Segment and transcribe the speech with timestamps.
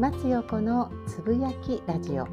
[0.00, 2.26] 松陽子のつぶやきラジオ。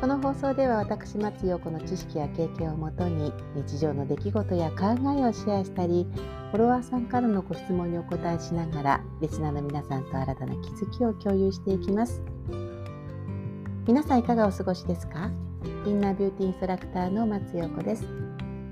[0.00, 4.86] この放送では私松陽子の知識や経験をもとに日常の出来事や考
[5.16, 6.04] えをシェアしたり
[6.50, 12.20] フォロワーさんからのご質問にお答えしながらリスナーの皆さんと新たな気づきを共有していきます。
[13.86, 15.30] 皆さんいかがお過ごしですか？
[15.86, 18.04] インナービューティーインストラクターの松陽子です。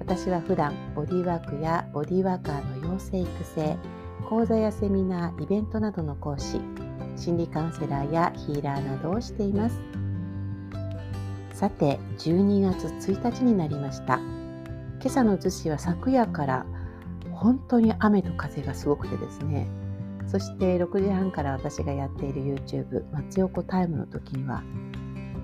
[0.01, 3.77] 私は普段ボディワークやボディワーカーの養成育成
[4.29, 6.61] 講座やセミナーイベントなどの講師。
[7.17, 9.81] 心理カウンセラーやヒーラーなどをしています。
[11.53, 14.17] さて12月1日になりました。
[14.17, 16.67] 今朝の逗子は昨夜から
[17.33, 19.67] 本当に雨と風がすごくてですね。
[20.27, 24.63] そして6時半から私がやっている YouTube 松横タイムの時には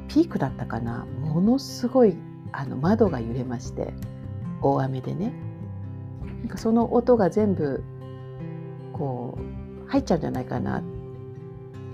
[0.09, 1.07] ピークだったかな。
[1.21, 2.17] ものすごい
[2.53, 3.95] あの窓が揺れまして
[4.61, 5.33] 大雨でね。
[6.41, 7.83] なんかその音が全部
[8.93, 9.39] こ
[9.87, 10.83] う入っちゃうんじゃないかな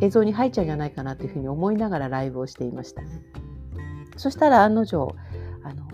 [0.01, 3.03] 映像に入っちゃうんじゃないかなというふうに思いながらライブをしていました。
[4.17, 5.15] そしたら案の定
[5.63, 5.87] あの、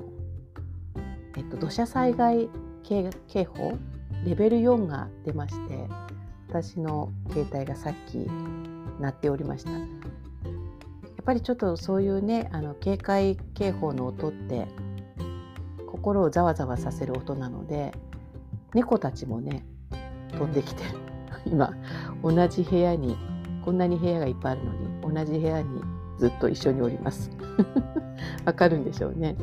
[1.36, 2.48] えっと、土砂災害
[2.82, 3.78] 警報
[4.24, 5.88] レベル4が出まして
[6.48, 8.26] 私の携帯がさっき
[9.00, 9.70] 鳴っておりました。
[9.72, 9.80] やっ
[11.24, 14.68] ぱりちょっとそういうねあの警戒警報の音って
[15.86, 17.92] 心をざわざわさせる音なので
[18.74, 19.64] 猫たちもね
[20.32, 20.82] 飛んできて
[21.46, 21.72] 今
[22.22, 23.16] 同じ部屋に
[23.64, 25.80] こんなに部屋がいっぱいあるのに同じ部屋に
[26.18, 27.30] ずっと一緒におります。
[28.44, 29.36] わかるんでしょうね。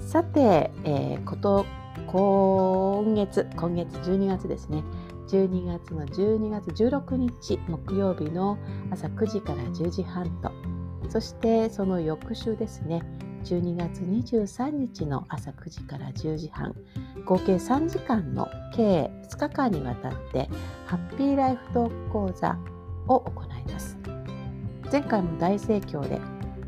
[0.00, 1.64] さて、えー、こと
[2.06, 4.82] 今月今月12月ですね。
[5.28, 8.58] 12月の12月16日木曜日の
[8.90, 10.50] 朝9時から10時半と。
[11.08, 13.02] そしてその翌週ですね。
[13.46, 16.74] 12月23日の朝9時から10時半
[17.24, 20.48] 合計3時間の計2日間にわたって
[20.84, 22.58] ハッピーライフトーク講座
[23.06, 23.96] を行います。
[24.90, 26.20] 前回も大盛況で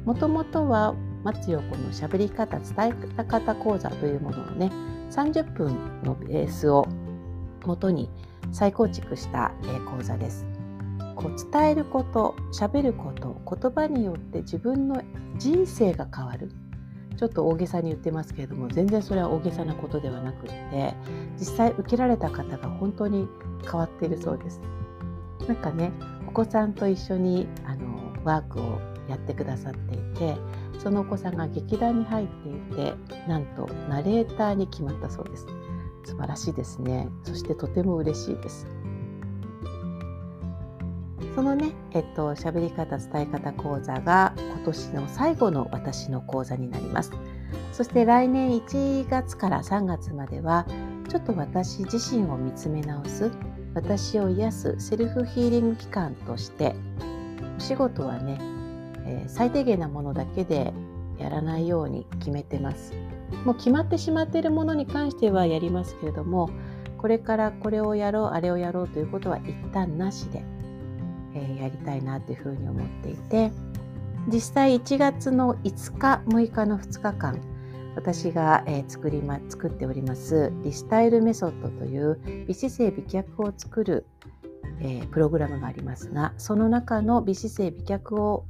[0.04, 0.94] もともとは
[1.24, 4.70] 松横のしゃべり方伝え方講座というものをね
[5.10, 6.86] 30分のベースを
[7.66, 8.08] もとに
[8.52, 9.50] 再構築した
[9.90, 10.46] 講座です。
[11.16, 15.02] こう伝えること喋ること言葉によって自分の
[15.36, 16.52] 人生が変わる。
[17.18, 20.94] ちょっと大げさに言ってますけれども全然それは大げさなことではなくって
[21.36, 23.28] 実際受けられた方が本当に
[23.64, 24.60] 変わっているそうです。
[25.48, 25.90] なんかね
[26.28, 30.36] お子さんと一緒にあのワークをやってくださっていて
[30.78, 32.94] そのお子さんが劇団に入っていて
[33.26, 35.46] なんとナレーターに決まったそうです。
[36.04, 37.08] 素晴らしいですね。
[37.24, 38.66] そしてとても嬉しいです。
[41.38, 47.12] そのね、えっと、喋り方、伝え方講座が今年の最後の私の講座になります。
[47.72, 50.66] そして来年1月から3月までは、
[51.08, 53.30] ちょっと私自身を見つめ直す、
[53.72, 56.74] 私を癒すセルフヒーリング期間として、
[57.56, 58.38] お仕事はね、
[59.06, 60.72] えー、最低限なものだけで
[61.20, 62.94] やらないように決めてます。
[63.44, 66.50] もう決まってしまっているものに関してはやりますけれども、
[66.96, 70.42] これからこれをやろう、あれをやろうということは一旦なしで、
[71.34, 73.52] えやりたいなというふうに思っていて。
[74.30, 77.40] 実際1月の5日6日の2日間
[77.96, 84.06] 私が、え作りま作っておりますリスタイルメソッドという美姿勢美脚を作る、
[84.80, 88.44] えプログラムがありますがその中の美姿勢美脚を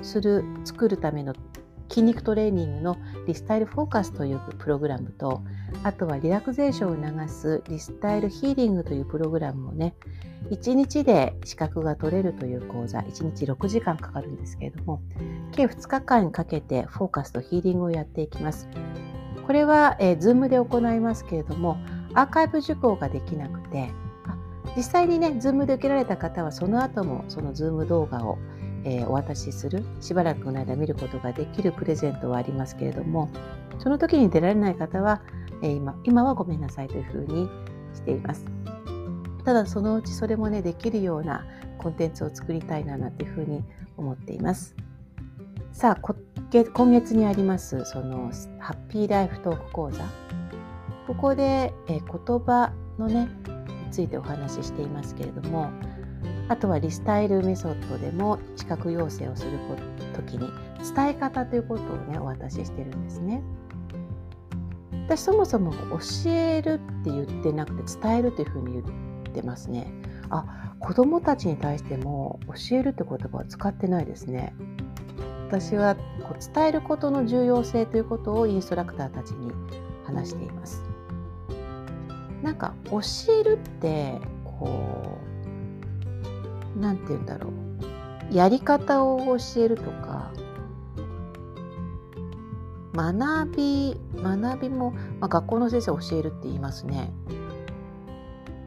[0.00, 1.34] する作るための
[1.90, 2.96] 筋肉トレーニングの
[3.26, 5.42] リスタイルフォーカスというプログラムと
[5.82, 9.94] あとはリラクゼーションを促すリスタイルヒーリングというプログラムをね
[10.50, 15.02] 1日で資格が取れるという講座1日6時間かかるんですけれども
[15.52, 18.68] 計2日間かけてフォーカスとヒーリングをやっていきます。
[19.46, 21.76] これは、えー、Zoom で行いますけれども
[22.14, 23.90] アーカイブ受講ができなくて
[24.76, 28.38] 実際にね Zoom で受けられた方はその後もその Zoom 動画を
[28.84, 33.30] えー、お渡しするしばらくの間見ることができるプレゼントはありますけれども
[33.78, 35.22] その時に出られない方は、
[35.62, 37.48] えー、今今はごめんなさいというふうに
[37.94, 38.44] しています。
[39.44, 41.46] ただそのうちそれもねできるような
[41.78, 43.64] コンテンツを作りたいななんていうふうに
[43.96, 44.76] 思っています。
[45.72, 46.14] さあ
[46.52, 50.04] 今月にありますそのハッピーライフトーク講座
[51.06, 53.28] ここで、えー、言葉のね
[53.86, 55.70] についてお話ししていますけれども
[56.50, 59.52] あとはリスタイルメソッドでも資格要請をする
[60.16, 60.50] 時に
[60.94, 63.40] 伝え方ということをねお渡ししてるんですね。
[65.06, 68.84] 私そもそも教えるって言ってなくて伝えるというふうに言っ
[69.32, 69.92] てますね。
[70.28, 74.52] あ子どもたちに対しても教えるって言葉は使ってないですね。
[75.46, 79.52] 私はこう伝えることの重要性ということをインストラクターたちに
[80.04, 80.82] 話しています。
[82.42, 83.00] なんか教
[83.34, 85.29] えるってこう
[86.76, 88.34] 何て言うんだろう。
[88.34, 90.30] やり方を教えるとか
[92.94, 97.12] 学び学びも、まあ、学校の先生教えるって言いますね。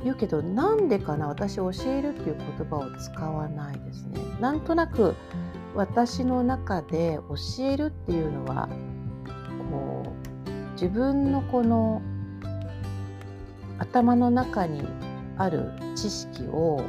[0.04, 4.20] 言うけどなんでかな私教えるっていう言葉を使わないですね。
[4.42, 5.16] なんとなく
[5.76, 8.68] 私の中で教えるっていうのは
[9.72, 12.02] こう自分のこの
[13.80, 14.86] 頭の中に
[15.38, 16.82] ある知識を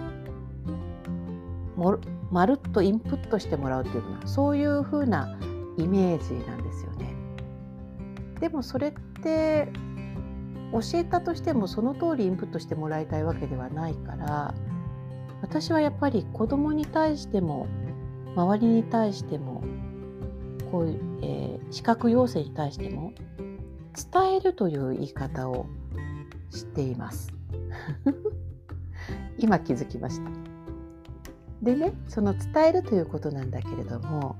[1.76, 1.98] も
[2.30, 5.36] まるっとインプットしてもらうっていうのはそういうふうな
[5.76, 7.14] イメージなんですよね。
[8.40, 8.92] でもそれっ
[9.22, 9.68] て
[10.72, 14.54] 教えたとしてもその通りインプットしてもらいたいわけではないから
[15.40, 17.68] 私はやっぱり子供に対しても
[18.34, 19.62] 周りに対しても
[20.72, 23.12] こういう、えー、視覚要請に対しても
[24.12, 25.66] 伝えるという言い方を
[26.50, 27.32] しています。
[29.38, 30.53] 今気づきました。
[31.64, 34.36] でねその伝えるということなんだけれども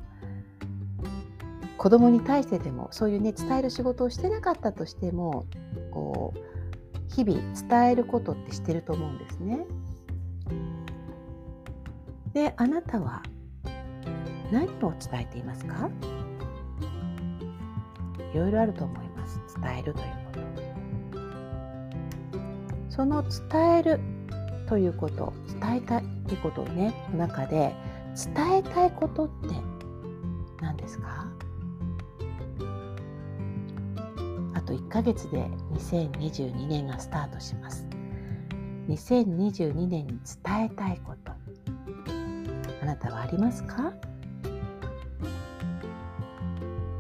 [1.79, 5.47] 子供に対してでもそういうね伝える仕事をしてなかったとしても
[5.91, 6.39] こう
[7.15, 9.67] 日々伝えることってしてると思うんですね。
[12.33, 13.23] であなたは
[14.51, 15.89] 何を伝えていますか？
[18.35, 19.41] いろいろあると思います。
[19.61, 20.41] 伝えるということ。
[22.91, 24.01] その伝える
[24.75, 27.73] ということ伝えたいってことをねの中で
[28.35, 29.55] 伝えたいことって
[30.61, 31.29] 何ですか？
[34.53, 37.87] あと1ヶ月で2022年がスタートします。
[38.89, 41.31] 2022年に伝えたいこと。
[42.83, 43.93] あなたはありますか？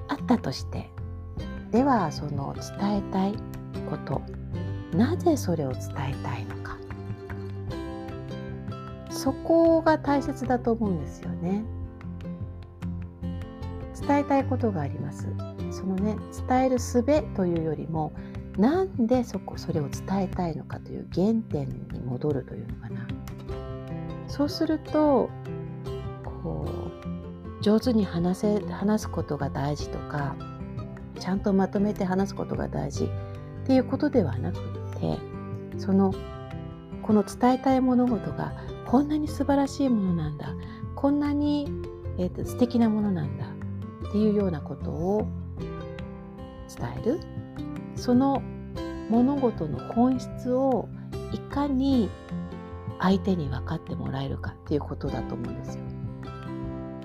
[0.06, 0.88] あったとして。
[1.73, 3.35] ではその伝えたい
[3.91, 4.23] こと。
[4.97, 5.81] なぜそれを伝
[6.11, 6.54] えたいの？
[9.25, 11.65] そこが大切だと思うんですよね。
[14.06, 15.26] 伝えたいことがあります。
[15.71, 17.03] そのね伝える術
[17.35, 18.12] というよりも
[18.59, 23.06] なんでそこそれを伝えたいのかという原点に戻るというのかな。
[24.29, 25.31] そうすると
[26.23, 30.37] こう上手に話せ話すことが大事とか
[31.19, 34.59] ちゃんとまとめて話すことが大事っていうことではなく
[35.00, 35.19] て
[35.79, 36.12] その
[37.03, 38.53] この伝えたい物事が
[38.94, 40.55] こんなに素晴らしいものなんだ。
[40.94, 41.67] こんなに、
[42.17, 43.46] えーと、素敵なものなんだ。
[44.08, 45.26] っていうようなことを
[46.79, 47.19] 伝える。
[47.96, 48.41] その
[49.11, 50.88] 物事の本質を
[51.32, 52.08] いかに
[53.00, 55.82] 相手に分かってもらえるかっていうことだと思うんですよ。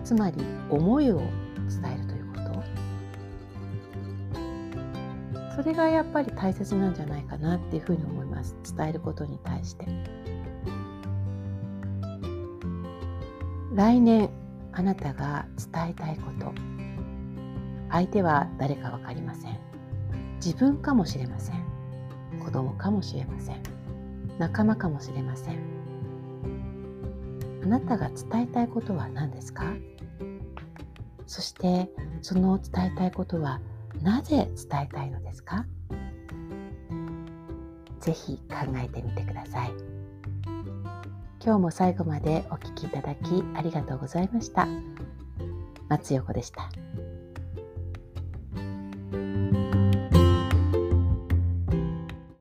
[0.03, 0.37] つまり
[0.69, 1.31] 思いを伝
[1.91, 2.37] えるというこ
[5.55, 5.55] と。
[5.55, 8.55] それがやっぱり大切なんじゃないかなっていうふうに思います。
[8.77, 10.18] 伝えることに対して。
[13.73, 14.29] 来年
[14.71, 16.53] あなたが伝えたいこと。
[17.91, 19.57] 相手は誰か分かりません。
[20.35, 21.63] 自分かもしれません。
[22.43, 23.61] 子供かもしれません。
[24.37, 25.59] 仲間かもしれません。
[27.63, 29.65] あなたが伝えたいことは何ですか？
[31.27, 31.89] そして
[32.21, 33.59] その伝えたいことは
[34.01, 35.65] なぜ伝えたいのですか？
[37.99, 39.71] ぜひ考えてみてください。
[41.49, 44.67] 今日も最後までお聴きいただきありがとうございました。
[45.87, 46.69] 松横でした。